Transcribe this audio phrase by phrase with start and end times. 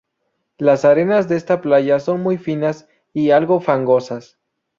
[0.57, 4.39] Las arenas de esta playa son muy finas y algo fangosas.